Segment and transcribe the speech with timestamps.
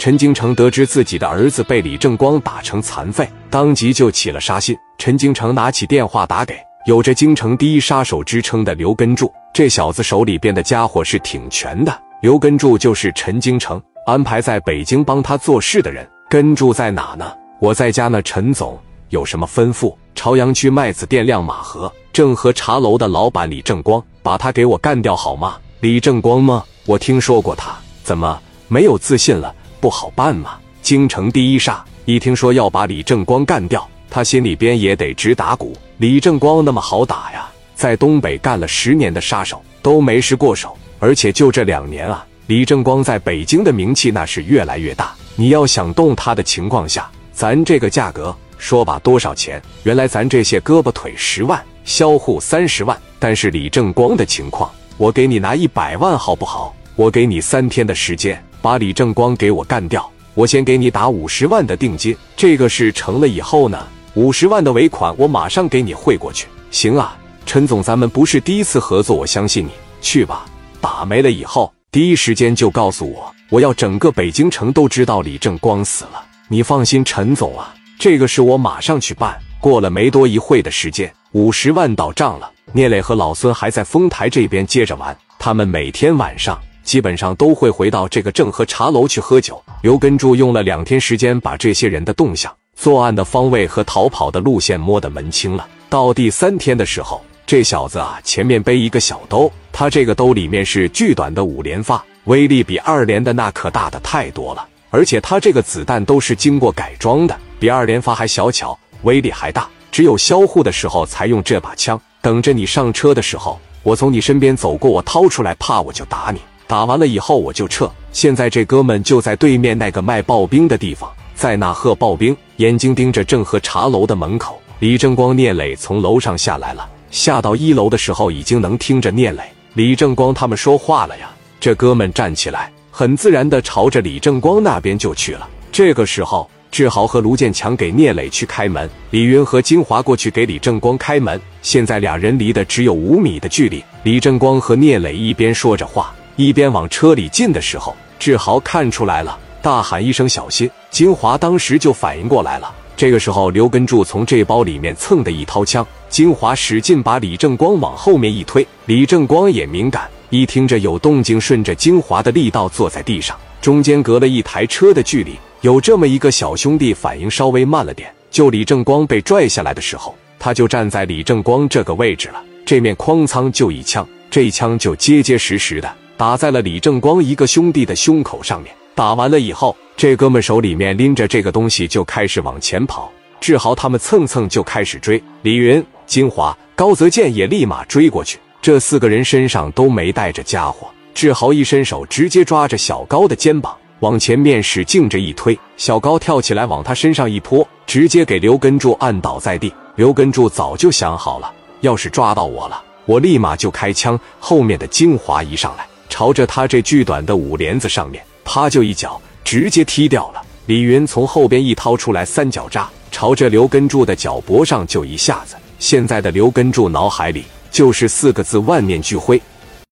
[0.00, 4.74] 陈京城得知自己的儿子被李正光打成残废，当即就起了杀心。
[4.96, 6.54] 陈京城拿起电话打给
[6.86, 11.94] 有着京城第一杀手之称的刘根柱，这小子手里边的家伙是挺全的。
[12.22, 16.08] 刘根柱就是陈京城安排在北京帮他做事的人。
[16.30, 17.30] 根柱在哪呢？
[17.58, 18.22] 我在家呢。
[18.22, 18.80] 陈总
[19.10, 19.94] 有什么吩咐？
[20.14, 25.58] 朝阳区麦子店亮马河正和茶楼的老板李正光，把他给我干掉好吗？
[25.80, 26.64] 李正光吗？
[26.86, 29.54] 我听说过他，怎么没有自信了？
[29.80, 30.58] 不好办吗？
[30.82, 35.76] 京城第一煞一听说要把李正光干掉，他心里边也得直打鼓。
[35.98, 45.14] 李正光那么好打呀，在东北干了十年的杀手都没失过手，而且就这两年啊，李正光在北京的名气那是越来越大。
[45.36, 49.62] 你要想动他的情况下，咱这个价格说吧，多少钱？
[49.84, 56.74] 原来咱这些胳膊腿十万，销户三十万，但是李正光的情况，我给你拿一百万好不好？
[56.96, 58.42] 我给你三天的时间。
[58.62, 66.46] 把李正光给我干掉，我先给你打五十万的定金，这个事成了以后呢，五十万的尾款我马上给你汇过去。
[66.70, 69.70] 行啊，陈总，咱们不是第一次合作，我相信你。
[70.00, 70.46] 去吧，
[70.80, 76.22] 打没了以后，第一时间就告诉我，我要整个北京城都知道李正光死了。
[76.48, 79.38] 你放心，陈总啊，这个事我马上去办。
[79.60, 82.50] 过了没多一会的时间，五十万到账了。
[82.72, 86.58] 聂磊和老孙还在丰台这边接着玩，他们每天晚上。
[86.90, 89.62] 基本上都会回到这个正和茶楼去喝酒。
[89.80, 95.68] 刘根柱用了两天时间，把这些人的动向、作案的方位和逃跑的路线摸得门清了。
[95.88, 104.66] 到第三天的时候，这小子啊，前面背一个小兜，他这个兜里面是巨短的五连发，威力比二连的那可大的太多了。
[104.90, 109.68] 而且他这个子弹都是经过改装的，比二连发还小巧，威力还大。
[109.92, 112.00] 只有销户的时候才用这把枪。
[112.20, 116.40] 等着你上车的时候，我从你身边走过，我掏出来，怕我就打你。
[116.70, 117.90] 打完了以后我就撤。
[118.12, 124.62] 现在这哥们就在对面那个卖刨冰的地方，在那喝刨冰，眼睛盯着正和茶楼的门口。
[124.78, 129.42] 李正光、聂磊从楼上下来了，下到一楼的时候，已经能听着聂磊、
[129.74, 131.28] 李正光他们说话了呀。
[131.58, 135.48] 这哥们站起来，很自然的朝着李正光那边就去了。
[135.72, 141.40] 这个时候，志豪和卢建强给聂磊去开门，李云和金华过去给李正光开门。
[141.62, 143.82] 现在俩人离的只有五米的距离。
[144.04, 146.14] 李正光和聂磊一边说着话。
[146.40, 150.70] 一边往车里进的时候，志豪看出来了，大喊一声“小心”。
[150.88, 152.74] 金华当时就反应过来了。
[152.96, 158.66] 这个时候，刘根柱从这包里面蹭的一掏枪，金华使劲把李正光往后面一推。
[158.86, 168.10] 李正光也敏感，一听着有动静，顺着金华的力道坐在地上，中间隔了一台车的距离，有这么一个小兄弟反应稍微慢了点。
[168.30, 175.94] 就李正光被拽下来的时候，他就站在李正光这个位置了，这面哐仓就一枪，这一枪就结结实实的。
[176.20, 178.70] 打在了李正光一个兄弟的胸口上面。
[178.94, 183.10] 打完了以后，这哥们手里面拎着这个东西就开始往前跑。
[183.40, 188.38] 志豪他们蹭蹭就开始追，李云、金华、高泽健也立马追过去。
[188.60, 190.90] 这四个人身上都没带着家伙。
[191.14, 199.72] 志豪一伸手，直接抓着小高的肩膀往前面使劲着一推，小高跳起来往他身上一泼，直接给刘根柱按倒在地。
[199.94, 204.20] 刘根柱早就想好了，要是抓到我了，我立马就开枪。
[204.38, 205.86] 后面的金华一上来。
[206.10, 210.42] 朝着他这巨短的五帘子上面，啪就一脚直接踢掉了。
[210.66, 215.56] 李云从后边一掏出来三脚扎，朝着刘根柱的脚脖上就一下子。
[215.78, 219.40] 现在的刘根柱脑海里就是四个字：万念俱灰。